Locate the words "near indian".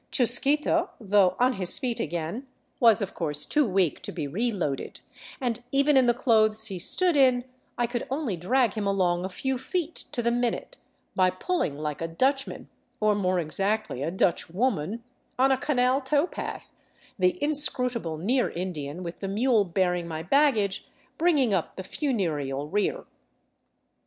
18.17-19.03